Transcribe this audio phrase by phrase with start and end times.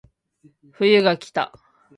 [0.71, 1.53] 冬がきた